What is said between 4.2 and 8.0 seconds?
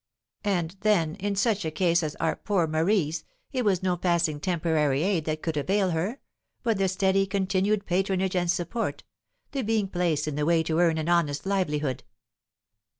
temporary aid that could avail her, but the steady, continued